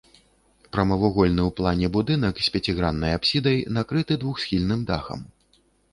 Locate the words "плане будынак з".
1.59-2.49